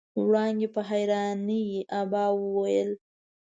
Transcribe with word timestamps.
وړانګې 0.21 0.67
په 0.75 0.81
حيرانۍ 0.89 1.65
ابا 1.99 2.25
وويل. 2.39 2.89